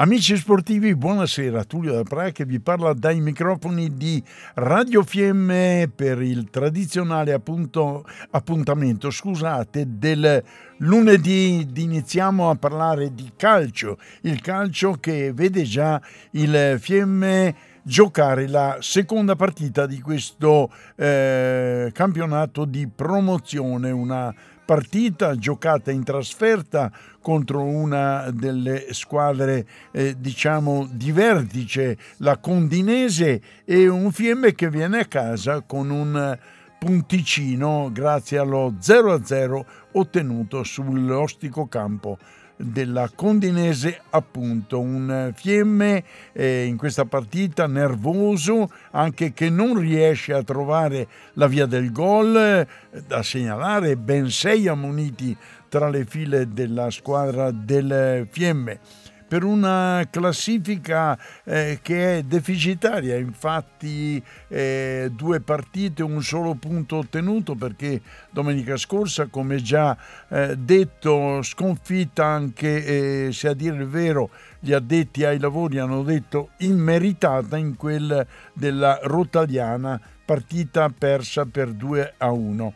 [0.00, 1.64] Amici sportivi, buonasera.
[1.64, 4.22] Tullio da Praia che vi parla dai microfoni di
[4.54, 10.40] Radio Fiemme per il tradizionale appunto, appuntamento, scusate, del
[10.76, 11.66] lunedì.
[11.74, 19.34] Iniziamo a parlare di calcio, il calcio che vede già il Fiemme giocare la seconda
[19.34, 24.32] partita di questo eh, campionato di promozione, una
[24.68, 33.88] partita giocata in trasferta contro una delle squadre eh, diciamo di vertice, la Condinese e
[33.88, 36.38] un Fiemme che viene a casa con un
[36.78, 42.18] punticino grazie allo 0-0 ottenuto sull'ostico campo
[42.58, 44.80] della Condinese appunto.
[44.80, 51.66] Un Fiemme eh, in questa partita nervoso anche che non riesce a trovare la via
[51.66, 52.66] del gol eh,
[53.06, 55.36] da segnalare ben sei ammoniti
[55.68, 58.80] tra le file della squadra del Fiemme
[59.28, 67.54] per una classifica eh, che è deficitaria, infatti eh, due partite, un solo punto ottenuto
[67.54, 68.00] perché
[68.30, 69.96] domenica scorsa, come già
[70.28, 76.02] eh, detto, sconfitta anche, eh, se a dire il vero, gli addetti ai lavori hanno
[76.02, 82.74] detto immeritata in quel della Rotaliana, partita persa per 2 a 1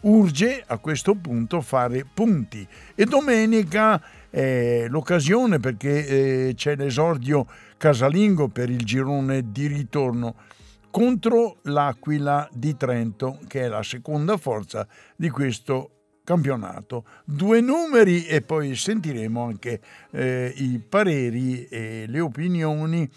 [0.00, 2.66] urge a questo punto fare punti.
[2.94, 10.34] E domenica è l'occasione perché eh, c'è l'esordio casalingo per il girone di ritorno
[10.90, 15.90] contro l'Aquila di Trento che è la seconda forza di questo
[16.24, 17.04] campionato.
[17.24, 19.80] Due numeri e poi sentiremo anche
[20.10, 23.08] eh, i pareri e le opinioni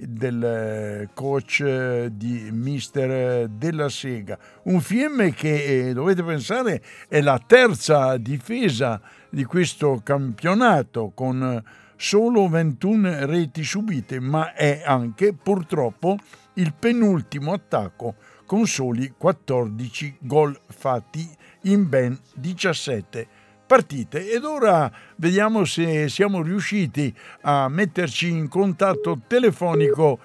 [0.00, 4.38] del eh, coach eh, di Mister Della Sega.
[4.64, 11.62] Un film che, eh, dovete pensare, è la terza difesa di questo campionato con
[11.96, 16.16] solo 21 reti subite, ma è anche purtroppo
[16.54, 18.14] il penultimo attacco
[18.46, 21.28] con soli 14 gol fatti
[21.62, 23.37] in ben 17
[23.68, 30.20] partite ed ora vediamo se siamo riusciti a metterci in contatto telefonico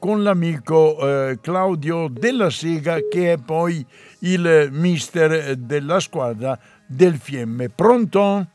[0.00, 3.86] con l'amico eh, Claudio Della Sega che è poi
[4.20, 7.68] il mister della squadra del Fiemme.
[7.68, 8.46] Pronto?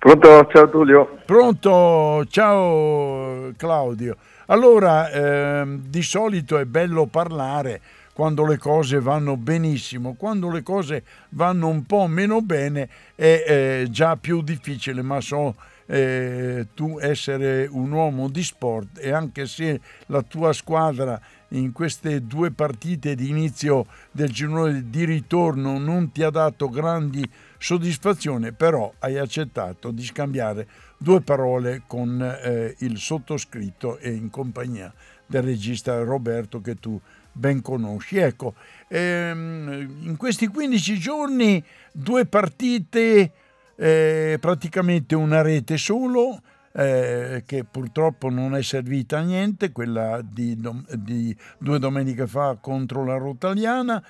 [0.00, 1.18] Pronto, ciao Tullio.
[1.24, 4.16] Pronto, ciao Claudio.
[4.46, 7.80] Allora, eh, di solito è bello parlare
[8.22, 13.86] quando le cose vanno benissimo, quando le cose vanno un po' meno bene è eh,
[13.90, 15.56] già più difficile, ma so
[15.86, 22.24] eh, tu essere un uomo di sport e anche se la tua squadra in queste
[22.24, 27.28] due partite di inizio del girone di ritorno non ti ha dato grandi
[27.58, 34.94] soddisfazioni, però hai accettato di scambiare due parole con eh, il sottoscritto e in compagnia
[35.26, 37.00] del regista Roberto che tu
[37.32, 38.18] ben conosci.
[38.18, 38.54] Ecco,
[38.88, 41.62] ehm, in questi 15 giorni
[41.92, 43.32] due partite,
[43.76, 46.40] eh, praticamente una rete solo,
[46.74, 50.58] eh, che purtroppo non è servita a niente, quella di,
[50.96, 54.02] di due domeniche fa contro la Rotaliana,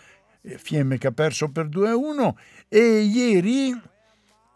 [0.43, 2.35] eh, Fiemme che ha perso per 2-1
[2.69, 3.79] e ieri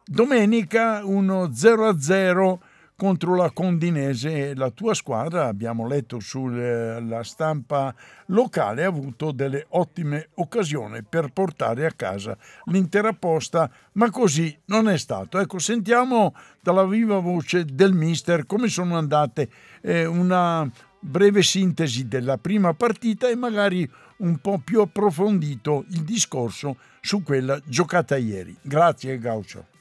[0.04, 2.58] domenica uno 0-0
[2.96, 4.54] contro la Condinese.
[4.54, 7.94] La tua squadra, abbiamo letto sulla stampa
[8.26, 14.88] locale, ha avuto delle ottime occasioni per portare a casa l'intera posta, ma così non
[14.88, 15.38] è stato.
[15.38, 19.48] Ecco, sentiamo dalla viva voce del mister come sono andate
[19.82, 20.68] eh, una
[20.98, 27.60] breve sintesi della prima partita e magari un po' più approfondito il discorso su quella
[27.64, 28.56] giocata ieri.
[28.62, 29.75] Grazie Gaucio.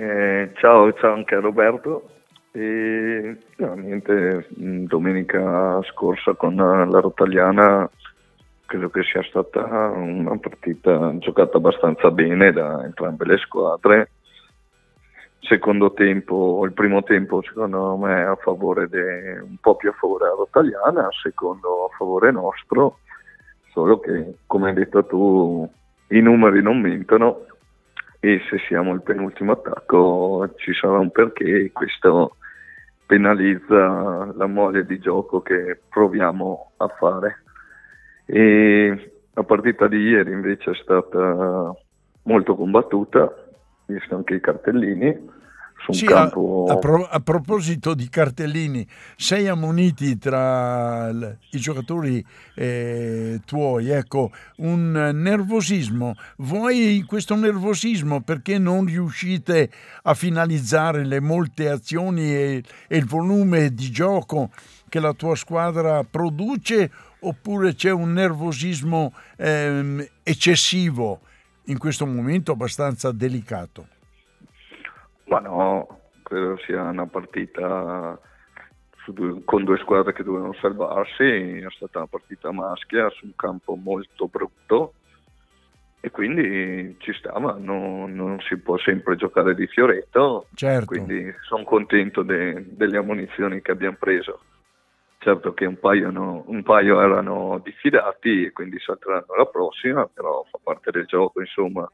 [0.00, 2.08] Eh, ciao, ciao anche a Roberto.
[2.52, 7.90] E, no, niente, domenica scorsa con la Rotaliana
[8.64, 14.10] credo che sia stata una partita giocata abbastanza bene da entrambe le squadre.
[15.40, 20.26] Secondo tempo, il primo tempo secondo me a favore de, un po' più a favore
[20.26, 22.98] della Rotaliana, secondo a favore nostro,
[23.72, 25.68] solo che come hai detto tu
[26.10, 27.46] i numeri non mentono
[28.20, 32.36] e se siamo il penultimo attacco ci sarà un perché e questo
[33.06, 37.42] penalizza la mole di gioco che proviamo a fare.
[38.26, 41.74] E la partita di ieri invece è stata
[42.24, 43.32] molto combattuta,
[43.86, 45.36] visto anche i cartellini
[45.90, 46.66] sì, campo...
[46.68, 48.86] a, a, pro, a, proposito di cartellini,
[49.16, 56.14] sei ammoniti tra l, i giocatori eh, tuoi, ecco, un nervosismo.
[56.38, 59.70] Voi questo nervosismo perché non riuscite
[60.02, 64.50] a finalizzare le molte azioni e, e il volume di gioco
[64.88, 66.90] che la tua squadra produce
[67.20, 71.20] oppure c'è un nervosismo ehm, eccessivo
[71.64, 73.96] in questo momento abbastanza delicato?
[75.28, 78.18] Ma no, credo sia una partita
[79.12, 83.74] due, con due squadre che dovevano salvarsi, è stata una partita maschia su un campo
[83.74, 84.94] molto brutto
[86.00, 90.86] e quindi ci stava, non, non si può sempre giocare di fioretto, certo.
[90.86, 94.40] quindi sono contento de, delle ammunizioni che abbiamo preso.
[95.20, 100.44] Certo che un paio, no, un paio erano diffidati e quindi salteranno la prossima, però
[100.48, 101.90] fa parte del gioco, insomma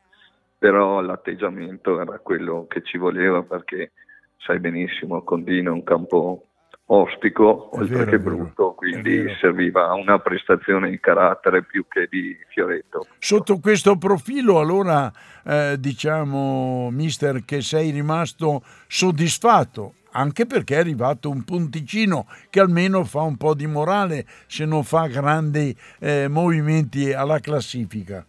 [0.58, 3.92] però l'atteggiamento era quello che ci voleva perché
[4.38, 6.46] sai benissimo Condino è un campo
[6.86, 12.36] ostico è oltre vero, che brutto quindi serviva una prestazione di carattere più che di
[12.48, 13.06] fioretto.
[13.18, 15.10] Sotto questo profilo allora
[15.44, 23.04] eh, diciamo mister che sei rimasto soddisfatto anche perché è arrivato un punticino che almeno
[23.04, 28.24] fa un po' di morale se non fa grandi eh, movimenti alla classifica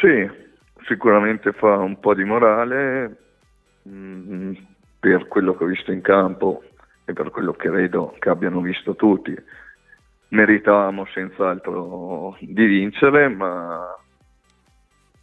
[0.00, 0.30] sì,
[0.86, 3.16] sicuramente fa un po' di morale
[3.82, 4.52] mh, mm,
[5.00, 6.62] per quello che ho visto in campo
[7.04, 9.34] e per quello che credo che abbiano visto tutti.
[10.30, 13.96] Meritavamo senz'altro di vincere, ma,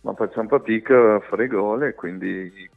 [0.01, 2.69] ma facciamo fatica a fare gol e quindi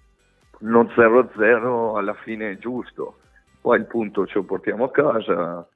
[0.60, 3.18] non 0-0 alla fine è giusto.
[3.60, 5.66] Poi il punto ce lo portiamo a casa,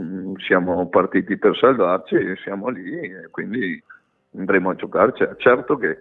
[0.00, 3.82] mm, siamo partiti per salvarci, siamo lì e quindi
[4.36, 5.26] andremo a giocarci.
[5.36, 5.98] Certo che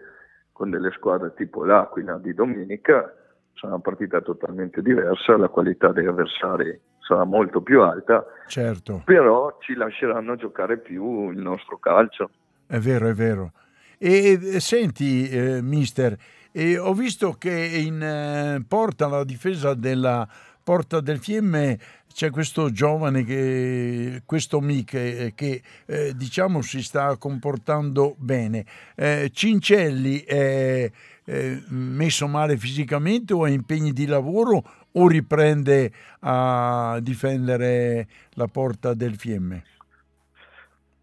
[0.52, 3.14] con delle squadre tipo l'Aquila di domenica
[3.54, 9.02] sarà una partita totalmente diversa, la qualità degli avversari sarà molto più alta, certo.
[9.04, 12.30] però ci lasceranno giocare più il nostro calcio.
[12.66, 13.52] È vero, è vero.
[13.98, 16.16] E, e senti, eh, mister,
[16.52, 20.28] eh, ho visto che in eh, porta la difesa della
[20.64, 21.80] Porta del Fiemme
[22.14, 28.66] c'è questo giovane, che, questo Miche, che eh, diciamo si sta comportando bene.
[28.96, 30.92] Eh, Cincelli è,
[31.24, 38.94] è messo male fisicamente o ha impegni di lavoro o riprende a difendere la Porta
[38.94, 39.64] del Fiemme?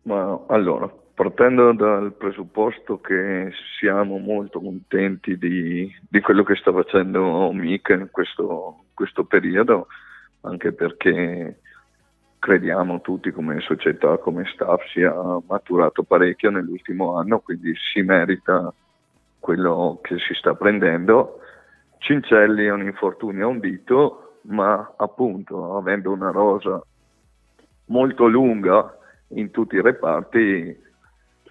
[0.02, 3.50] Ma allora, partendo dal presupposto che
[3.80, 9.88] siamo molto contenti di, di quello che sta facendo Mica in questo, questo, periodo,
[10.42, 11.58] anche perché
[12.38, 15.12] crediamo tutti come società, come staff, sia
[15.48, 18.72] maturato parecchio nell'ultimo anno, quindi si merita
[19.40, 21.40] quello che si sta prendendo.
[21.98, 26.80] Cincelli è un infortunio a un dito, ma appunto avendo una rosa
[27.86, 28.96] molto lunga
[29.30, 30.86] in tutti i reparti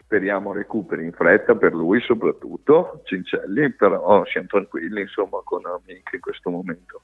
[0.07, 6.21] speriamo recuperi in fretta per lui soprattutto, Cincelli, però siamo tranquilli insomma con Amic in
[6.21, 7.01] questo momento.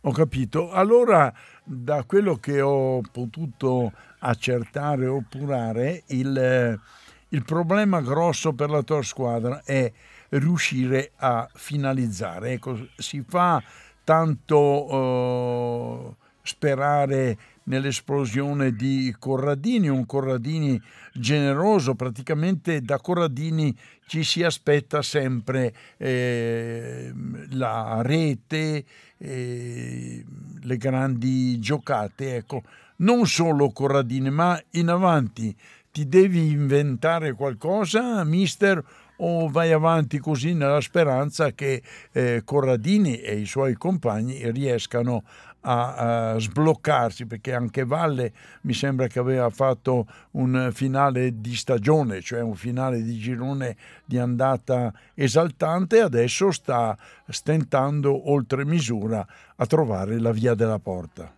[0.00, 0.70] Ho capito.
[0.70, 1.30] Allora,
[1.62, 6.80] da quello che ho potuto accertare o purare, il,
[7.28, 9.92] il problema grosso per la tua squadra è
[10.30, 12.52] riuscire a finalizzare.
[12.52, 13.62] Ecco, si fa
[14.02, 17.36] tanto uh, sperare
[17.70, 20.80] nell'esplosione di Corradini, un Corradini
[21.12, 23.74] generoso, praticamente da Corradini
[24.06, 27.12] ci si aspetta sempre eh,
[27.50, 28.84] la rete,
[29.16, 30.24] eh,
[30.62, 32.62] le grandi giocate, ecco,
[32.96, 35.56] non solo Corradini, ma in avanti.
[35.92, 38.84] Ti devi inventare qualcosa, mister,
[39.22, 45.24] o vai avanti così nella speranza che eh, Corradini e i suoi compagni riescano
[45.62, 52.20] a, a, sbloccarsi perché anche Valle mi sembra che aveva fatto un finale di stagione,
[52.20, 56.96] cioè un finale di girone di andata esaltante e adesso sta
[57.28, 59.24] stentando oltre misura
[59.56, 61.32] a trovare la via della porta.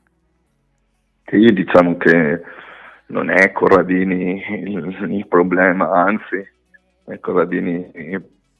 [1.25, 2.43] Sì, diciamo che
[3.07, 6.47] non è Corradini il, il problema, anzi
[7.21, 7.91] Corradini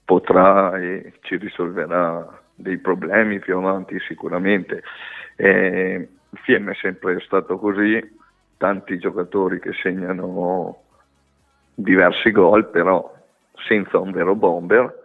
[0.05, 4.83] potrà e ci risolverà dei problemi più avanti sicuramente.
[5.37, 8.01] Eh, il FM è sempre stato così,
[8.57, 10.83] tanti giocatori che segnano
[11.75, 13.13] diversi gol, però
[13.67, 15.01] senza un vero bomber.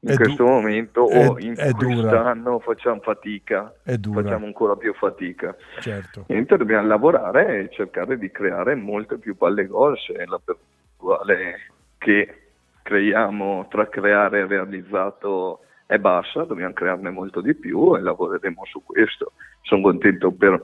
[0.00, 5.56] In È questo du- momento è- o in quest'anno facciamo fatica, facciamo ancora più fatica.
[5.80, 6.24] Certo.
[6.28, 11.60] Niente, dobbiamo lavorare e cercare di creare molte più palle gol se la percentuale
[11.96, 12.38] che
[12.82, 15.60] creiamo tra creare e realizzato
[15.94, 19.32] è bassa, dobbiamo crearne molto di più e lavoreremo su questo.
[19.62, 20.62] Sono contento per,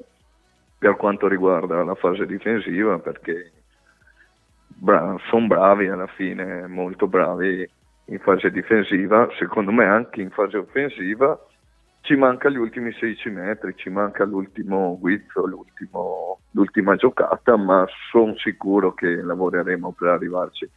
[0.79, 3.53] per quanto riguarda la fase difensiva perché
[5.29, 7.69] sono bravi alla fine, molto bravi
[8.07, 11.39] in fase difensiva, secondo me anche in fase offensiva
[12.03, 18.35] ci manca gli ultimi 16 metri, ci manca l'ultimo guizzo, l'ultimo- l'ultima giocata, ma sono
[18.37, 20.69] sicuro che lavoreremo per arrivarci.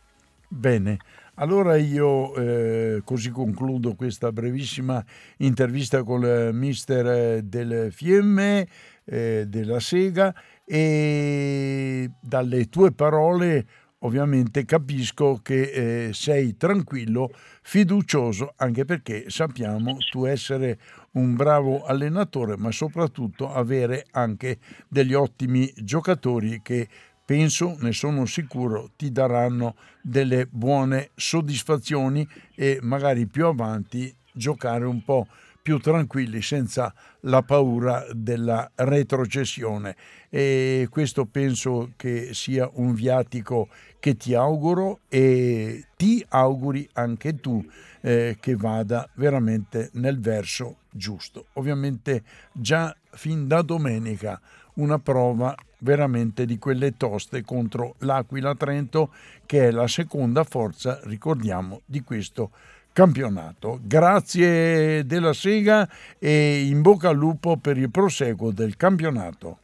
[0.47, 0.97] Bene,
[1.35, 5.03] allora io eh, così concludo questa brevissima
[5.37, 8.67] intervista con il mister eh, del Fiemme,
[9.05, 10.33] eh, della Sega
[10.65, 13.65] e dalle tue parole
[14.03, 20.77] ovviamente capisco che eh, sei tranquillo, fiducioso, anche perché sappiamo tu essere
[21.13, 26.87] un bravo allenatore, ma soprattutto avere anche degli ottimi giocatori che
[27.25, 35.03] penso, ne sono sicuro, ti daranno delle buone soddisfazioni e magari più avanti giocare un
[35.03, 35.27] po'
[35.63, 39.95] più tranquilli senza la paura della retrocessione
[40.29, 47.65] e questo penso che sia un viatico che ti auguro e ti auguri anche tu
[48.01, 51.45] eh, che vada veramente nel verso giusto.
[51.53, 54.41] Ovviamente già fin da domenica
[54.75, 59.09] una prova veramente di quelle toste contro l'Aquila Trento
[59.45, 62.51] che è la seconda forza, ricordiamo, di questo
[62.93, 63.79] campionato.
[63.81, 65.87] Grazie della Sega
[66.19, 69.57] e in bocca al lupo per il proseguo del campionato.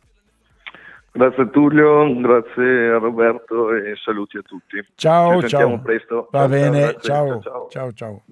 [1.12, 4.86] Grazie Tullio, grazie a Roberto e saluti a tutti.
[4.96, 5.80] Ciao, Ci ciao.
[5.82, 6.28] presto.
[6.32, 7.68] Va Ciao, bene, grazie, ciao, ciao.
[7.70, 8.24] ciao, ciao.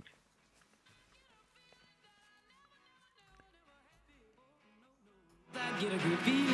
[5.79, 6.46] get a good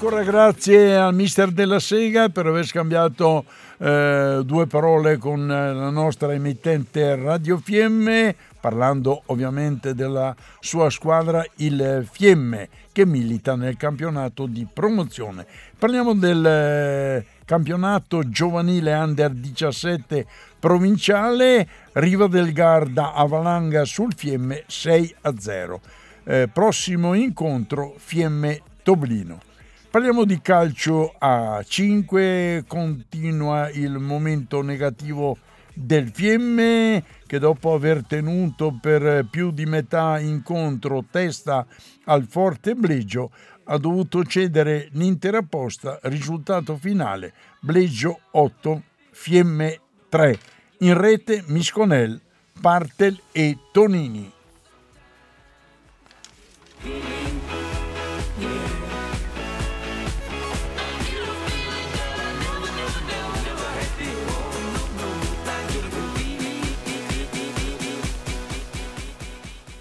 [0.00, 3.44] Ancora grazie al mister della Sega per aver scambiato
[3.78, 11.44] eh, due parole con eh, la nostra emittente Radio Fiemme, parlando ovviamente della sua squadra,
[11.56, 15.44] il Fiemme, che milita nel campionato di promozione.
[15.76, 20.26] Parliamo del eh, campionato giovanile under 17
[20.60, 25.80] provinciale, Riva del Garda Avalanga sul Fiemme 6 a 0.
[26.22, 29.47] Eh, prossimo incontro Fiemme Toblino.
[29.90, 35.38] Parliamo di calcio a 5, continua il momento negativo
[35.72, 41.66] del Fiemme che dopo aver tenuto per più di metà incontro testa
[42.04, 43.30] al Forte Bleggio
[43.64, 49.80] ha dovuto cedere l'intera posta, risultato finale Bleggio 8, Fiemme
[50.10, 50.38] 3,
[50.80, 52.20] in rete Misconel,
[52.60, 54.32] Partel e Tonini.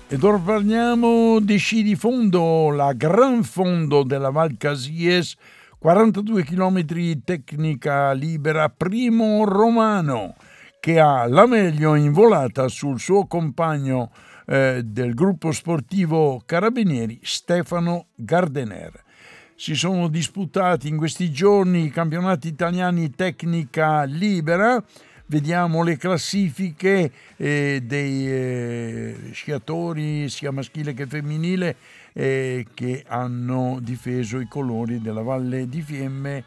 [0.10, 5.36] Ed ora parliamo di sci di fondo, la Gran Fondo della Val Casies,
[5.78, 6.86] 42 km
[7.26, 10.36] tecnica libera primo romano,
[10.80, 14.12] che ha la meglio in volata sul suo compagno
[14.46, 19.04] eh, del gruppo sportivo Carabinieri, Stefano Gardener.
[19.56, 24.82] Si sono disputati in questi giorni i campionati italiani tecnica libera,
[25.28, 31.76] vediamo le classifiche eh, dei eh, sciatori sia maschile che femminile
[32.14, 36.44] eh, che hanno difeso i colori della Valle di Fiemme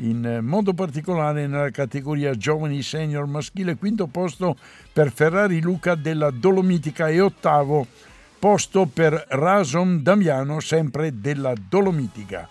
[0.00, 4.56] in modo particolare nella categoria giovani senior maschile quinto posto
[4.92, 7.86] per Ferrari Luca della Dolomitica e ottavo
[8.38, 12.46] posto per Rason Damiano sempre della Dolomitica.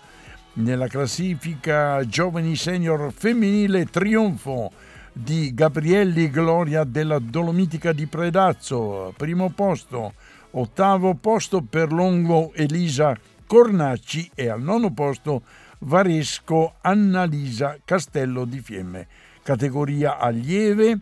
[0.54, 4.72] Nella classifica giovani senior femminile trionfo
[5.18, 10.12] di Gabrielli Gloria della Dolomitica di Predazzo, primo posto,
[10.50, 15.40] ottavo posto per Longo Elisa Cornacci e al nono posto
[15.78, 19.06] Varesco Annalisa Castello di Fiemme.
[19.42, 20.98] Categoria allieve,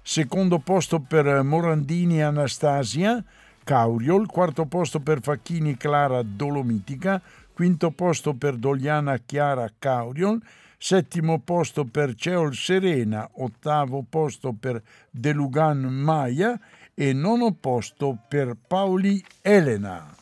[0.00, 3.22] secondo posto per Morandini Anastasia
[3.64, 7.20] Cauriol, quarto posto per Facchini Clara Dolomitica,
[7.52, 10.40] quinto posto per Dogliana Chiara Cauriol,
[10.78, 14.80] settimo posto per Ceol Serena, ottavo posto per
[15.10, 16.58] De Lugan Maia
[16.94, 20.14] e nono posto per Paoli Elena.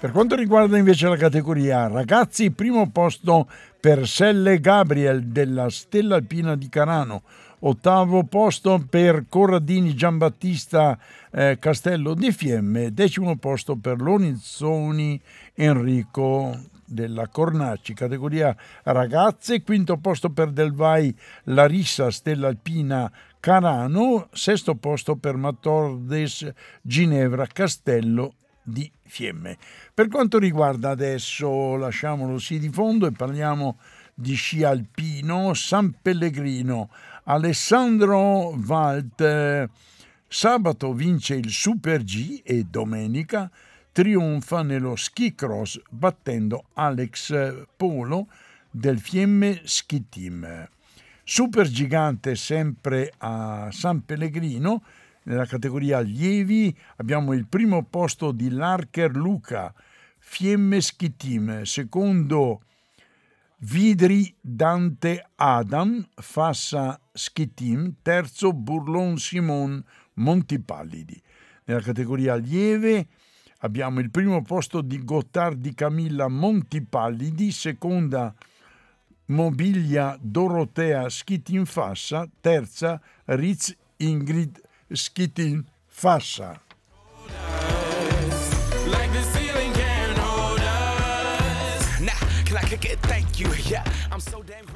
[0.00, 3.48] Per quanto riguarda invece la categoria ragazzi, primo posto
[3.80, 7.22] per Selle Gabriel della Stella Alpina di Carano,
[7.66, 10.98] ottavo posto per Corradini Giambattista
[11.30, 15.20] eh, Castello di Fiemme, decimo posto per Lonizzoni
[15.54, 18.54] Enrico della Cornacci, categoria
[18.84, 26.52] ragazze, quinto posto per Del Vai Larissa Stella Alpina Carano, sesto posto per Matordes
[26.82, 29.56] Ginevra Castello di Fiemme.
[29.92, 36.90] Per quanto riguarda adesso, lasciamolo sì di fondo e parliamo di sci alpino, San Pellegrino,
[37.24, 39.68] Alessandro Valt,
[40.26, 43.50] sabato vince il Super G e domenica
[43.92, 48.26] trionfa nello ski cross battendo Alex Polo
[48.70, 50.68] del Fiemme Ski Team.
[51.22, 54.82] Super gigante sempre a San Pellegrino,
[55.22, 59.72] nella categoria allievi abbiamo il primo posto di Larker Luca,
[60.18, 62.60] Fiemme Ski Team, secondo
[63.66, 69.82] Vidri Dante Adam, Fassa Ski Team, terzo Burlon Simon
[70.14, 71.18] Montipallidi.
[71.64, 73.06] Nella categoria allieve
[73.60, 78.34] abbiamo il primo posto di Gottardi di Camilla Montipallidi, seconda
[79.26, 81.08] Mobilia Dorotea
[81.40, 84.60] Team Fassa, terza Ritz Ingrid
[85.32, 86.63] Team Fassa.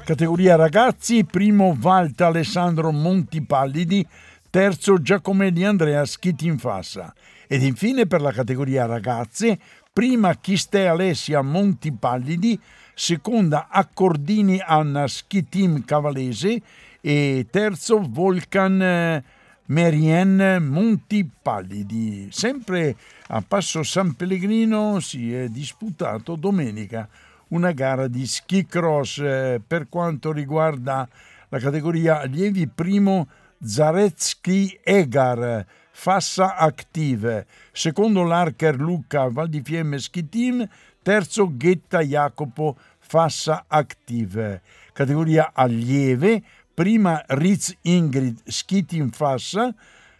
[0.05, 4.07] Categoria ragazzi, primo Valta Alessandro Montipallidi,
[4.49, 7.13] terzo Giacomelli Andrea Ski Fassa.
[7.45, 9.59] Ed infine per la categoria ragazze,
[9.91, 12.57] prima Chiste Alessia Montipallidi,
[12.93, 15.05] seconda Accordini Anna
[15.49, 16.61] Team Cavalese
[17.01, 19.23] e terzo Volcan eh,
[19.65, 22.29] Merien Montipallidi.
[22.31, 22.95] Sempre
[23.27, 27.09] a Passo San Pellegrino si è disputato domenica
[27.49, 29.19] una gara di ski cross.
[29.19, 31.07] Eh, per quanto riguarda
[31.49, 33.27] la categoria allievi primo
[33.61, 37.45] Zaretsky Egar Fassa Active.
[37.71, 40.67] Secondo l'Archer Luca Val di Fiemme Ski Team
[41.01, 44.61] terzo Ghetta Jacopo Fassa Active.
[44.93, 46.41] Categoria allieve
[46.73, 49.73] prima Ritz Ingrid Ski Team Fassa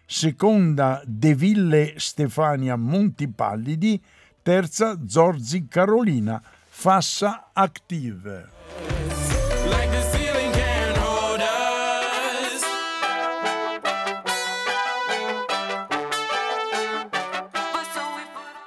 [0.05, 4.01] seconda De Ville Stefania Montipallidi
[4.41, 6.41] terza Zorzi Carolina
[6.81, 8.47] Fassa Active.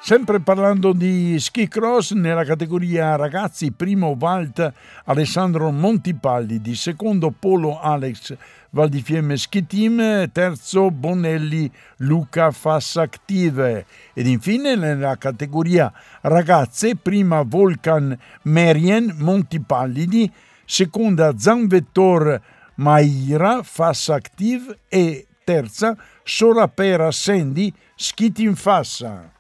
[0.05, 4.73] Sempre parlando di ski cross, nella categoria ragazzi, primo Valt
[5.05, 8.35] Alessandro Montipalli, secondo Polo Alex
[8.71, 18.19] Valdifiemme Ski Team, terzo Bonelli Luca Fassa Active ed infine nella categoria ragazze, prima Volcan
[18.43, 20.29] Merien Montipallidi,
[20.65, 22.41] seconda Zanvettor
[22.75, 29.32] Maira Fassa Active e terza Sorapera Sandy Ski Team Fassa.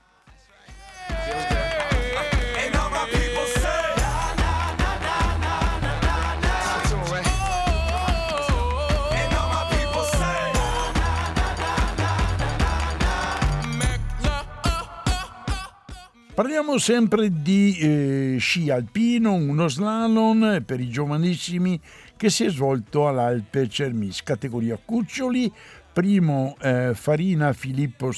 [16.34, 21.78] Parliamo sempre di eh, sci alpino, uno slalom per i giovanissimi
[22.16, 25.52] che si è svolto all'Alpe Cermis, categoria cuccioli,
[25.92, 28.10] primo eh, Farina Filippo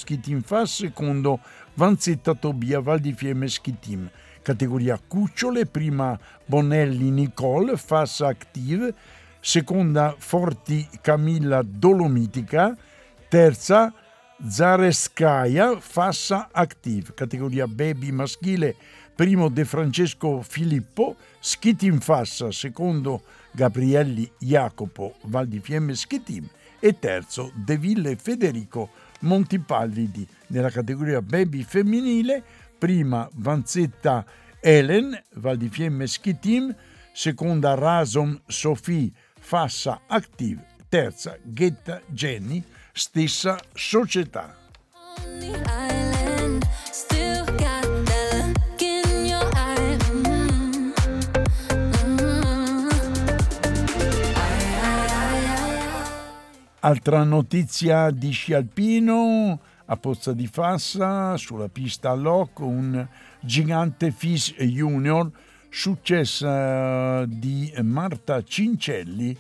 [0.45, 1.41] Fast, secondo
[1.75, 4.09] Vanzetta Tobia Val di Fiemme Ski Team,
[4.43, 8.95] categoria cucciole, prima Bonelli Nicole Fassa Active,
[9.41, 12.77] seconda Forti Camilla Dolomitica,
[13.29, 13.93] terza
[14.43, 18.75] Zareskaya Fassa Active, categoria baby maschile,
[19.15, 26.49] primo De Francesco Filippo, Ski Team Fassa, secondo Gabrielli Jacopo Val di Fiemme Ski Team
[26.81, 32.43] e terzo De Ville Federico Montipallidi nella categoria baby femminile,
[32.77, 34.25] prima Vanzetta
[34.61, 36.75] Helen Val di Fiemme Ski Team,
[37.13, 42.63] seconda Rasom Sophie Fassa Active, terza Ghetta Jenny,
[42.95, 44.57] stessa società.
[45.27, 45.85] Mm-hmm.
[56.85, 63.09] Altra notizia di Scialpino, a Pozza di Fassa, sulla pista a Loc, un
[63.41, 65.31] gigante Fish Junior,
[65.71, 69.35] successa di Marta Cincelli,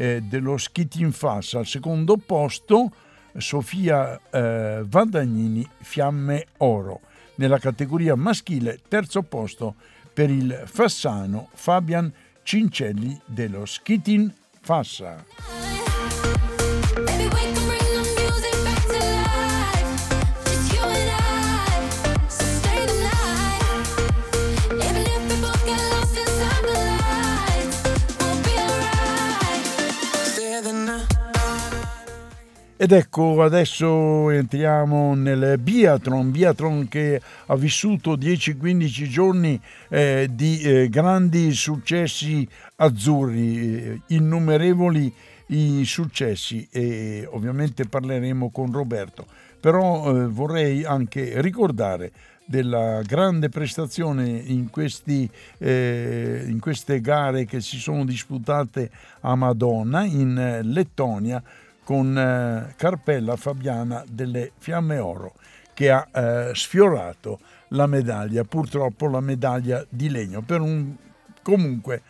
[0.00, 1.58] eh, dello Skitin Fassa.
[1.58, 2.90] Al secondo posto
[3.36, 7.00] Sofia eh, Vadagnini Fiamme Oro.
[7.34, 9.74] Nella categoria maschile terzo posto
[10.12, 12.10] per il Fassano Fabian
[12.42, 14.32] Cincelli dello Skitin
[14.62, 15.59] Fassa.
[32.82, 40.88] Ed ecco, adesso entriamo nel biathlon, biathlon che ha vissuto 10-15 giorni eh, di eh,
[40.88, 45.12] grandi successi azzurri, eh, innumerevoli
[45.48, 49.26] i successi e ovviamente parleremo con Roberto.
[49.60, 52.12] Però eh, vorrei anche ricordare
[52.46, 58.90] della grande prestazione in, questi, eh, in queste gare che si sono disputate
[59.20, 61.42] a Madonna in Lettonia
[61.84, 65.34] con eh, Carpella Fabiana delle Fiamme Oro
[65.74, 67.38] che ha eh, sfiorato
[67.68, 70.42] la medaglia, purtroppo la medaglia di legno.
[70.42, 70.94] Per un,
[71.42, 72.02] comunque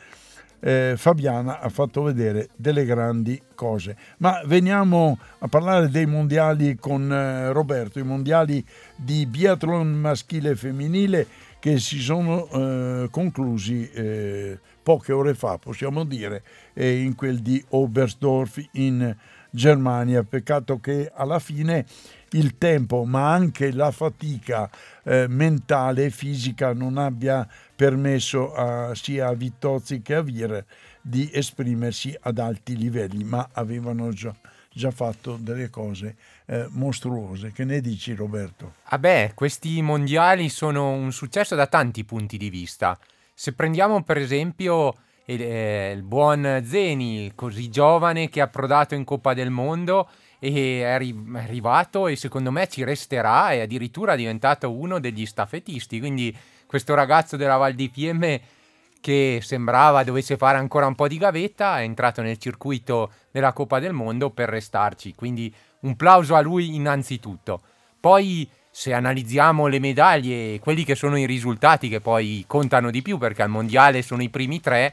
[0.61, 3.97] eh, Fabiana ha fatto vedere delle grandi cose.
[4.19, 8.65] Ma veniamo a parlare dei mondiali con eh, Roberto, i mondiali
[8.97, 11.27] di biathlon maschile e femminile
[11.59, 16.43] che si sono eh, conclusi eh, poche ore fa, possiamo dire,
[16.75, 19.40] in quel di Oberstdorf in Germania.
[19.51, 21.85] Peccato che alla fine
[22.33, 24.71] il tempo, ma anche la fatica
[25.03, 30.65] eh, mentale e fisica non abbia permesso a- sia a Vittozzi che a Vir
[31.01, 34.35] di esprimersi ad alti livelli, ma avevano già,
[34.71, 37.53] già fatto delle cose eh, mostruose.
[37.53, 38.75] Che ne dici Roberto?
[38.85, 42.99] Ah beh, questi mondiali sono un successo da tanti punti di vista.
[43.35, 44.95] Se prendiamo per esempio
[45.35, 50.81] il, eh, il buon Zeni, così giovane che è approdato in Coppa del Mondo e
[50.81, 55.27] è arri- è arrivato e secondo me ci resterà e addirittura è diventato uno degli
[55.27, 55.99] staffettisti.
[55.99, 58.41] Quindi questo ragazzo della Val di Fiemme
[59.01, 63.79] che sembrava dovesse fare ancora un po' di gavetta è entrato nel circuito della Coppa
[63.79, 65.15] del Mondo per restarci.
[65.15, 67.63] Quindi un plauso a lui innanzitutto.
[67.99, 73.19] Poi se analizziamo le medaglie, quelli che sono i risultati che poi contano di più,
[73.19, 74.93] perché al mondiale sono i primi tre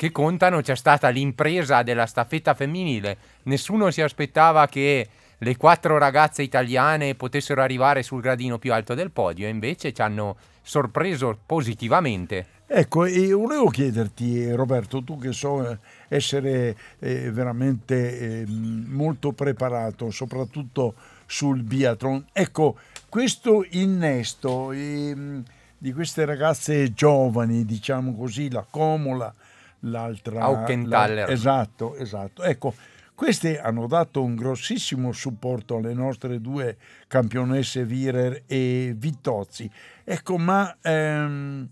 [0.00, 3.18] che contano, c'è stata l'impresa della staffetta femminile.
[3.42, 9.10] Nessuno si aspettava che le quattro ragazze italiane potessero arrivare sul gradino più alto del
[9.10, 12.46] podio invece ci hanno sorpreso positivamente.
[12.66, 15.76] Ecco, e volevo chiederti, eh, Roberto, tu che so eh,
[16.08, 20.94] essere eh, veramente eh, molto preparato, soprattutto
[21.26, 22.78] sul biathlon, ecco,
[23.10, 25.42] questo innesto ehm,
[25.76, 29.34] di queste ragazze giovani, diciamo così, la Comola,
[29.80, 30.40] l'altra...
[30.40, 31.26] Aukenthaler.
[31.26, 32.42] la- esatto, esatto.
[32.42, 32.74] Ecco,
[33.14, 39.70] queste hanno dato un grossissimo supporto alle nostre due campionesse Virer e Vittozzi.
[40.04, 41.68] Ecco, ma ehm,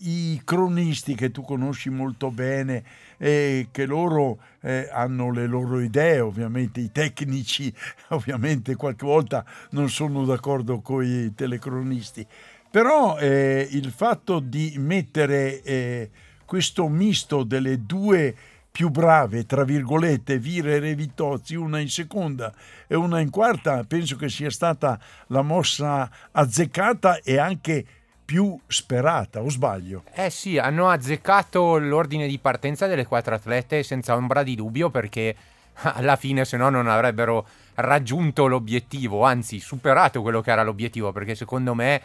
[0.00, 2.82] i cronisti che tu conosci molto bene
[3.16, 7.72] e che loro eh, hanno le loro idee, ovviamente i tecnici
[8.08, 12.26] ovviamente qualche volta non sono d'accordo con i telecronisti,
[12.70, 16.10] però eh, il fatto di mettere eh,
[16.50, 18.34] questo misto delle due
[18.72, 22.52] più brave, tra virgolette, Virer e Vitozzi, una in seconda
[22.88, 27.86] e una in quarta, penso che sia stata la mossa azzeccata e anche
[28.24, 30.02] più sperata, o sbaglio?
[30.12, 35.36] Eh sì, hanno azzeccato l'ordine di partenza delle quattro atlete senza ombra di dubbio perché
[35.82, 41.36] alla fine se no non avrebbero raggiunto l'obiettivo, anzi superato quello che era l'obiettivo perché
[41.36, 42.02] secondo me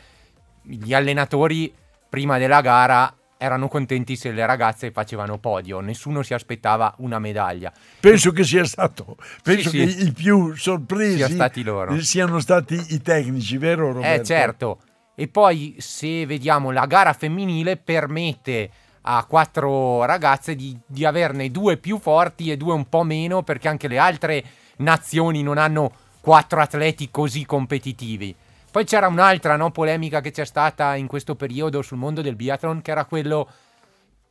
[0.61, 1.73] gli allenatori
[2.07, 3.11] prima della gara
[3.45, 7.71] erano contenti se le ragazze facevano podio, nessuno si aspettava una medaglia.
[7.99, 9.77] Penso che sia stato, penso sì.
[9.77, 11.99] che i più sorpresi Sia stati loro.
[12.01, 14.21] siano stati i tecnici, vero Roberto?
[14.21, 14.79] Eh certo,
[15.15, 18.69] e poi se vediamo la gara femminile permette
[19.07, 23.67] a quattro ragazze di, di averne due più forti e due un po' meno perché
[23.67, 24.43] anche le altre
[24.77, 28.35] nazioni non hanno quattro atleti così competitivi.
[28.75, 32.81] Poi c'era un'altra no, polemica che c'è stata in questo periodo sul mondo del biathlon
[32.81, 33.49] che era quello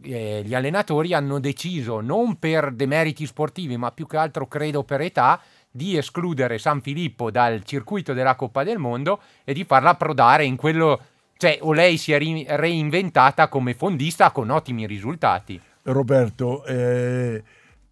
[0.02, 5.00] eh, gli allenatori hanno deciso non per demeriti sportivi ma più che altro credo per
[5.00, 10.44] età di escludere San Filippo dal circuito della Coppa del Mondo e di farla approdare
[10.44, 11.00] in quello
[11.38, 15.58] cioè o lei si è ri- reinventata come fondista con ottimi risultati.
[15.84, 17.42] Roberto, eh,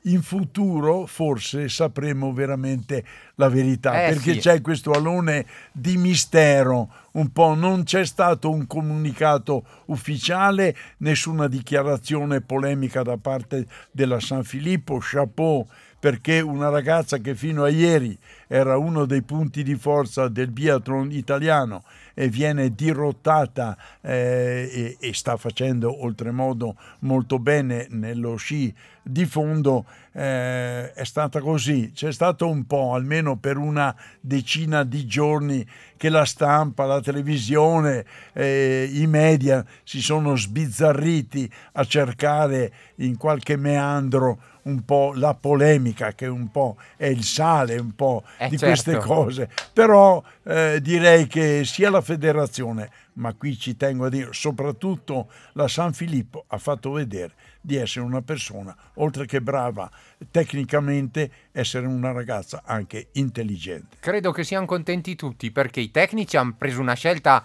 [0.07, 3.05] in futuro forse sapremo veramente
[3.37, 4.39] la verità, Eh, perché sì.
[4.41, 12.41] c'è questo alone di mistero, un po' non c'è stato un comunicato ufficiale, nessuna dichiarazione
[12.41, 15.69] polemica da parte della San Filippo, chapeau,
[16.03, 21.13] perché una ragazza che fino a ieri era uno dei punti di forza del biathlon
[21.13, 29.27] italiano e viene dirottata eh, e, e sta facendo oltremodo molto bene nello sci di
[29.27, 31.91] fondo eh, è stata così.
[31.95, 38.05] C'è stato un po' almeno per una decina di giorni che la stampa la televisione
[38.33, 46.13] eh, i media si sono sbizzarriti a cercare in qualche meandro un po' la polemica
[46.13, 48.67] che un po' è il sale un po' Eh, di certo.
[48.67, 54.29] queste cose però eh, direi che sia la federazione ma qui ci tengo a dire
[54.33, 59.91] soprattutto la San Filippo ha fatto vedere di essere una persona oltre che brava
[60.31, 66.55] tecnicamente essere una ragazza anche intelligente Credo che siano contenti tutti perché i tecnici hanno
[66.57, 67.45] preso una scelta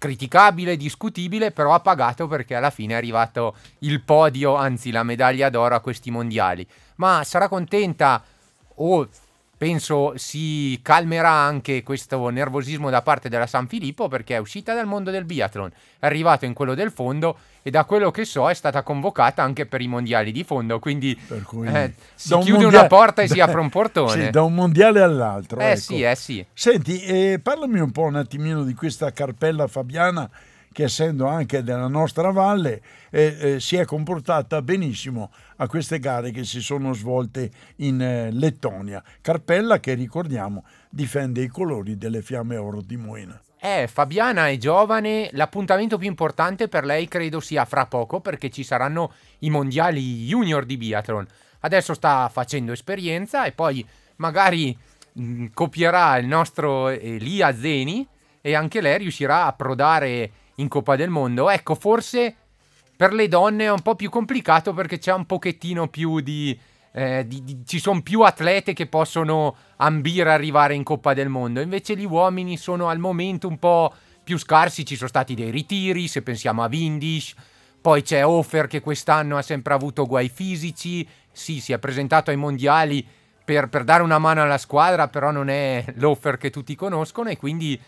[0.00, 5.50] criticabile, discutibile, però ha pagato perché alla fine è arrivato il podio, anzi la medaglia
[5.50, 6.66] d'oro a questi mondiali.
[6.96, 8.24] Ma sarà contenta
[8.76, 9.06] o
[9.60, 14.86] penso si calmerà anche questo nervosismo da parte della San Filippo perché è uscita dal
[14.86, 18.54] mondo del biathlon, è arrivata in quello del fondo e da quello che so è
[18.54, 22.78] stata convocata anche per i mondiali di fondo, quindi cui eh, si un chiude mondia-
[22.78, 24.24] una porta e si da- apre un portone.
[24.24, 25.78] sì, da un mondiale all'altro eh ecco.
[25.78, 26.46] sì, eh sì.
[26.54, 30.26] Senti, eh, parlami un po' un attimino di questa carpella Fabiana
[30.72, 32.80] che essendo anche della nostra valle
[33.10, 38.30] eh, eh, si è comportata benissimo a queste gare che si sono svolte in eh,
[38.30, 39.02] Lettonia.
[39.20, 43.40] Carpella che ricordiamo difende i colori delle Fiamme Oro di Moena.
[43.62, 48.62] Eh, Fabiana è giovane, l'appuntamento più importante per lei credo sia fra poco perché ci
[48.62, 51.26] saranno i mondiali junior di biathlon.
[51.60, 54.76] Adesso sta facendo esperienza e poi magari
[55.12, 58.06] mh, copierà il nostro Elia Zeni
[58.40, 60.30] e anche lei riuscirà a approdare
[60.60, 61.50] in Coppa del Mondo.
[61.50, 62.34] Ecco, forse
[62.96, 66.58] per le donne è un po' più complicato perché c'è un pochettino più di...
[66.92, 71.28] eh, di- di- ci sono più atlete che possono ambire a arrivare in Coppa del
[71.28, 71.60] Mondo.
[71.60, 73.92] Invece gli uomini sono al momento un po'
[74.22, 74.84] più scarsi.
[74.84, 77.34] Ci sono stati dei ritiri, se pensiamo a Windisch.
[77.80, 81.08] Poi c'è Hofer che quest'anno ha sempre avuto guai fisici.
[81.32, 83.06] Sì, si è presentato ai mondiali
[83.42, 87.38] per, per dare una mano alla squadra, però non è l'Hofer che tutti conoscono e
[87.38, 87.80] quindi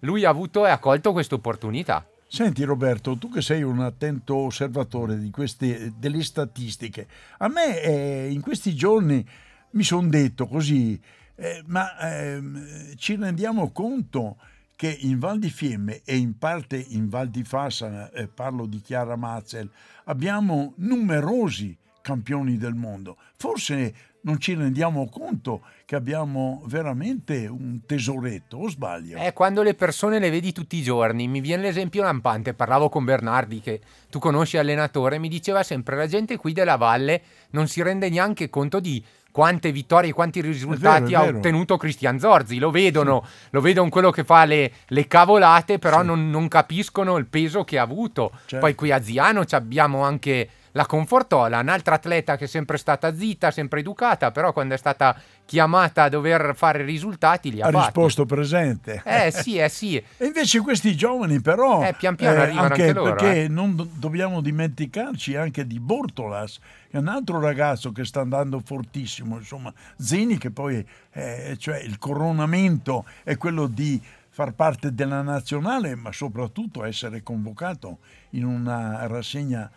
[0.00, 2.06] lui ha avuto e ha colto questa opportunità.
[2.30, 8.42] Senti Roberto, tu che sei un attento osservatore queste, delle statistiche, a me eh, in
[8.42, 9.26] questi giorni
[9.70, 11.00] mi sono detto così,
[11.36, 14.36] eh, ma ehm, ci rendiamo conto
[14.76, 18.82] che in Val di Fiemme e in parte in Val di Fassa, eh, parlo di
[18.82, 19.70] Chiara Mazzel,
[20.04, 23.16] abbiamo numerosi campioni del mondo.
[23.36, 23.94] Forse
[24.28, 29.16] non ci rendiamo conto che abbiamo veramente un tesoretto, o sbaglio?
[29.16, 31.26] È quando le persone le vedi tutti i giorni.
[31.26, 32.52] Mi viene l'esempio lampante.
[32.52, 37.22] Parlavo con Bernardi, che tu conosci allenatore, mi diceva sempre: la gente qui della valle
[37.50, 41.38] non si rende neanche conto di quante vittorie quanti risultati è ha vero.
[41.38, 42.58] ottenuto Cristian Zorzi.
[42.58, 46.06] Lo vedono, lo vedono quello che fa le, le cavolate, però Sì.
[46.06, 48.30] non, non capiscono il peso che ha avuto.
[48.44, 48.58] Certo.
[48.58, 53.12] Poi qui a Ziano ci abbiamo anche la Confortola, un'altra atleta che è sempre stata
[53.12, 57.70] zitta, sempre educata, però quando è stata chiamata a dover fare risultati li ha, ha
[57.72, 57.84] fatti.
[57.86, 59.02] risposto presente.
[59.04, 59.96] Eh sì, eh sì.
[59.96, 63.48] E invece questi giovani però, Eh, pian piano arrivano anche loro, perché eh.
[63.48, 68.62] non do- dobbiamo dimenticarci anche di Bortolas, che è un altro ragazzo che sta andando
[68.64, 75.22] fortissimo, insomma, Zini che poi, eh, cioè il coronamento è quello di far parte della
[75.22, 77.98] nazionale, ma soprattutto essere convocato
[78.30, 79.68] in una rassegna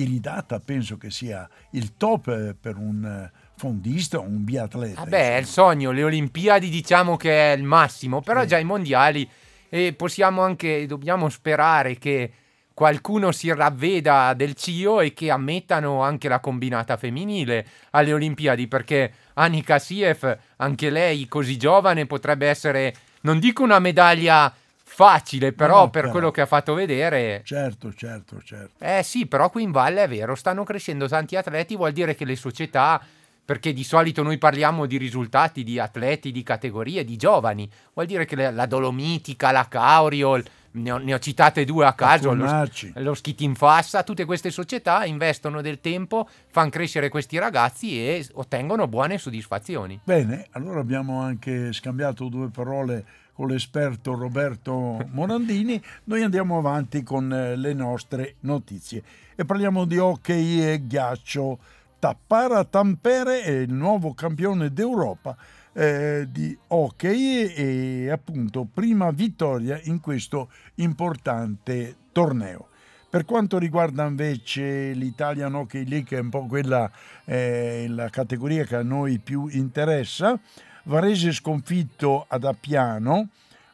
[0.00, 5.00] iridata, penso che sia il top eh, per un eh, fondista o un biatleta.
[5.02, 5.68] Vabbè, è il insomma.
[5.72, 8.46] sogno, le Olimpiadi diciamo che è il massimo, però Sì.
[8.48, 9.28] già i mondiali
[9.68, 12.32] e possiamo anche, dobbiamo sperare che
[12.72, 19.12] qualcuno si ravveda del CIO e che ammettano anche la combinata femminile alle Olimpiadi, perché
[19.34, 24.52] Annika Siev, anche lei così giovane, potrebbe essere, non dico una medaglia
[24.96, 26.12] facile, però No, per però.
[26.12, 27.42] quello che ha fatto vedere...
[27.44, 28.82] Certo, certo, certo.
[28.82, 32.24] Eh sì, però qui in valle è vero, stanno crescendo tanti atleti, vuol dire che
[32.24, 32.98] le società,
[33.44, 38.24] perché di solito noi parliamo di risultati di atleti, di categorie, di giovani, vuol dire
[38.24, 43.14] che la Dolomitica, la Cauriol, ne ho, ne ho citate due a caso, lo, lo
[43.14, 49.18] Schitin Fassa, tutte queste società investono del tempo, fanno crescere questi ragazzi e ottengono buone
[49.18, 50.00] soddisfazioni.
[50.04, 53.04] Bene, allora abbiamo anche scambiato due parole
[53.36, 55.80] con l'esperto Roberto Morandini.
[56.04, 59.02] Noi andiamo avanti con eh, le nostre notizie
[59.34, 61.58] e parliamo di hockey e ghiaccio
[61.98, 65.36] Tappara Tampere è il nuovo campione d'Europa
[65.74, 72.68] eh, di hockey e appunto prima vittoria in questo importante torneo.
[73.10, 76.90] Per quanto riguarda invece l'Italian Hockey League, che è un po' quella
[77.26, 80.40] eh, la categoria che a noi più interessa,
[80.86, 83.28] Varese sconfitto ad Appiano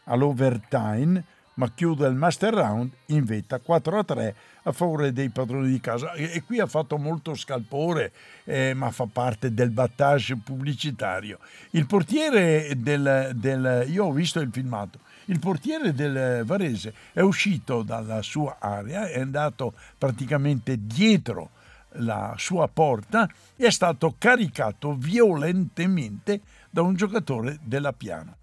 [0.05, 1.23] all'overtime,
[1.55, 5.79] ma chiude il master round in vetta 4 a 3 a favore dei padroni di
[5.79, 6.13] casa.
[6.13, 8.13] E, e qui ha fatto molto scalpore,
[8.45, 11.39] eh, ma fa parte del battage pubblicitario.
[11.73, 13.85] Il portiere del, del.
[13.89, 15.01] Io ho visto il filmato.
[15.27, 21.51] Il portiere del Varese è uscito dalla sua area, è andato praticamente dietro
[21.97, 26.41] la sua porta e è stato caricato violentemente
[26.73, 28.35] da un giocatore della piana.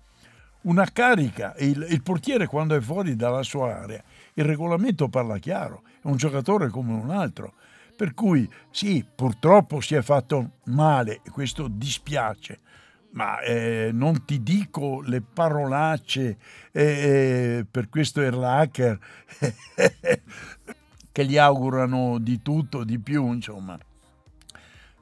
[0.62, 4.04] Una carica, il, il portiere quando è fuori dalla sua area,
[4.36, 7.54] il regolamento parla chiaro, è un giocatore come un altro.
[7.96, 12.60] Per cui sì, purtroppo si è fatto male questo dispiace,
[13.12, 16.38] ma eh, non ti dico le parolacce
[16.72, 18.98] eh, eh, per questo Erlacher
[21.12, 23.78] che gli augurano di tutto, di più, insomma.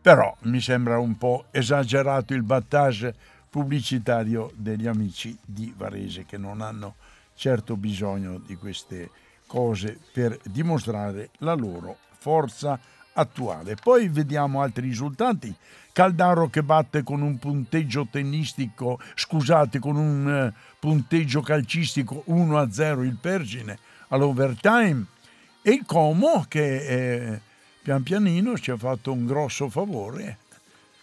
[0.07, 3.13] Però mi sembra un po' esagerato il battage
[3.49, 6.95] pubblicitario degli amici di Varese che non hanno
[7.35, 9.09] certo bisogno di queste
[9.47, 12.79] cose per dimostrare la loro forza
[13.11, 13.75] attuale.
[13.75, 15.53] Poi vediamo altri risultati.
[15.91, 23.17] Caldaro che batte con un punteggio tennistico, scusate, con un eh, punteggio calcistico 1-0 il
[23.19, 25.05] Pergine all'overtime
[25.61, 27.41] e il Como che eh,
[27.87, 30.39] pian pianino ci ha fatto un grosso favore,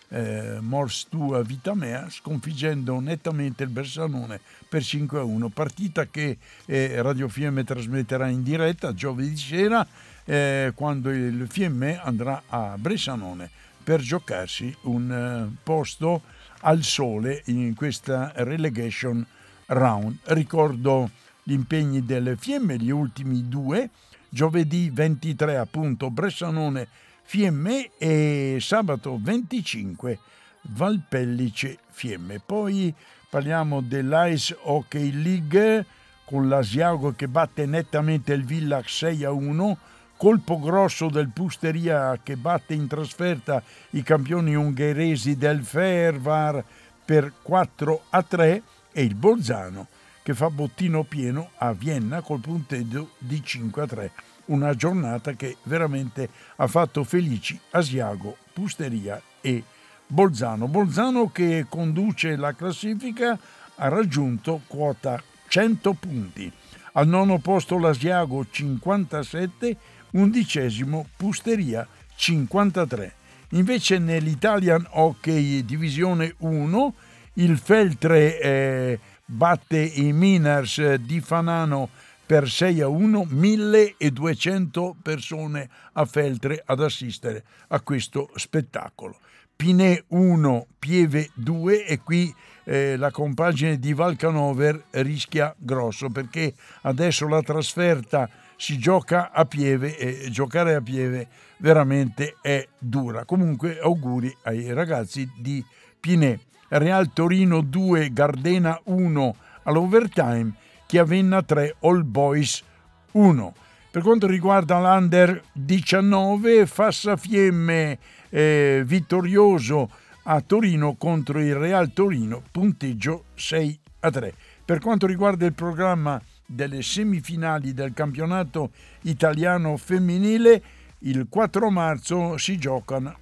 [0.08, 7.28] eh, Mors tua vita mea, sconfiggendo nettamente il Bersanone per 5-1, partita che eh, Radio
[7.28, 9.86] Fiemme trasmetterà in diretta giovedì sera
[10.26, 13.48] eh, quando il Fiemme andrà a Bressanone
[13.82, 16.20] per giocarsi un eh, posto
[16.60, 19.24] al sole in questa relegation
[19.68, 20.18] round.
[20.24, 21.08] Ricordo
[21.42, 23.88] gli impegni del Fiemme, gli ultimi due,
[24.34, 26.88] giovedì 23 appunto Bressanone
[27.22, 30.18] Fiemme e sabato 25
[30.62, 32.40] Valpellice Fiemme.
[32.44, 32.92] Poi
[33.30, 35.86] parliamo dell'Ice Hockey League
[36.24, 39.78] con l'Asiago che batte nettamente il Villach 6 a 1
[40.16, 46.64] colpo grosso del Pusteria che batte in trasferta i campioni ungheresi del Fervar
[47.04, 49.86] per 4 a 3 e il Bolzano
[50.24, 54.10] che fa bottino pieno a Vienna col punteggio di 5 a 3.
[54.46, 59.62] Una giornata che veramente ha fatto felici Asiago, Pusteria e
[60.06, 60.66] Bolzano.
[60.66, 63.38] Bolzano che conduce la classifica
[63.74, 66.50] ha raggiunto quota 100 punti.
[66.92, 69.76] Al nono posto l'Asiago 57
[70.12, 73.14] undicesimo Pusteria 53.
[73.50, 76.94] Invece nell'Italian Hockey Divisione 1
[77.34, 81.88] il Feltre eh, batte i Miners di Fanano
[82.26, 89.18] per 6 a 1, 1200 persone a Feltre ad assistere a questo spettacolo.
[89.56, 92.34] Pinè 1, Pieve 2 e qui
[92.64, 99.96] eh, la compagine di Valcanover rischia grosso perché adesso la trasferta si gioca a Pieve
[99.96, 103.24] e giocare a Pieve veramente è dura.
[103.24, 105.64] Comunque auguri ai ragazzi di
[106.00, 106.38] Pinè.
[106.76, 110.54] Real Torino 2, Gardena 1 all'overtime,
[110.86, 112.64] Chiavenna 3, All Boys
[113.12, 113.54] 1.
[113.92, 117.96] Per quanto riguarda l'Under 19, Fassa Fiemme
[118.28, 119.88] eh, vittorioso
[120.24, 124.34] a Torino contro il Real Torino, punteggio 6 a 3.
[124.64, 128.70] Per quanto riguarda il programma delle semifinali del campionato
[129.02, 130.62] italiano femminile,
[131.00, 133.14] il 4 marzo si giocano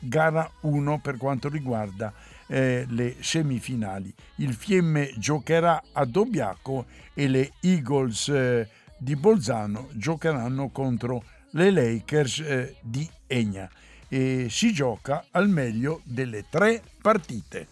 [0.00, 2.12] gara 1 per quanto riguarda
[2.50, 4.12] eh, le semifinali.
[4.36, 12.40] Il Fiemme giocherà a Dobbiaco e le Eagles eh, di Bolzano giocheranno contro le Lakers
[12.40, 13.70] eh, di Egna
[14.08, 17.68] e si gioca al meglio delle tre partite.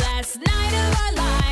[0.00, 1.43] Last night of our lives.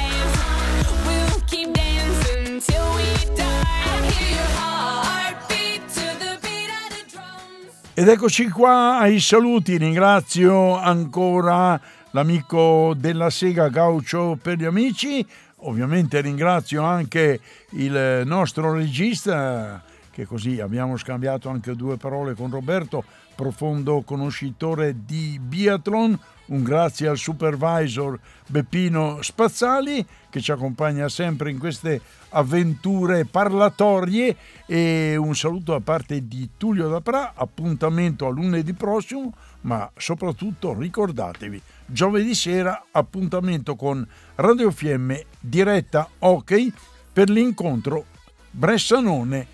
[7.94, 11.78] Ed eccoci qua ai saluti, ringrazio ancora
[12.12, 15.24] l'amico della Sega Gaucho per gli amici,
[15.58, 17.38] ovviamente ringrazio anche
[17.72, 23.04] il nostro regista che così abbiamo scambiato anche due parole con Roberto
[23.34, 26.18] profondo conoscitore di biathlon.
[26.44, 35.16] Un grazie al supervisor Beppino Spazzali che ci accompagna sempre in queste avventure parlatorie e
[35.16, 42.34] un saluto da parte di Tullio Dapra, appuntamento a lunedì prossimo, ma soprattutto ricordatevi, giovedì
[42.34, 44.06] sera appuntamento con
[44.36, 46.66] Radio Fiemme diretta ok
[47.12, 48.06] per l'incontro
[48.50, 49.46] Bressanone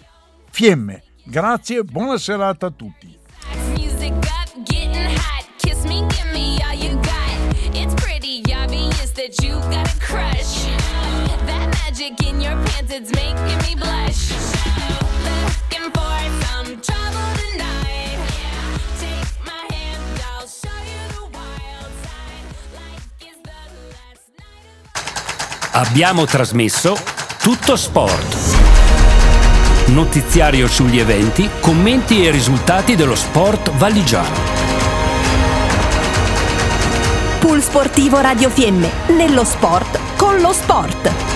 [0.51, 1.03] Fiemme.
[1.25, 3.18] Grazie, buona serata a tutti.
[9.29, 10.65] That you got a crush.
[11.47, 14.33] That magic in your pants, it's making me blush.
[15.25, 18.19] Looking for some trouble tonight.
[18.99, 22.47] Take my hand, I'll show you the wild side.
[22.73, 23.51] Like it's the
[25.79, 26.97] Abbiamo trasmesso
[27.41, 28.37] Tutto Sport.
[29.87, 34.58] Notiziario sugli eventi, commenti e risultati dello sport valigiano.
[37.49, 41.28] Pool Sportivo Radio Fiemme, nello sport con lo sport.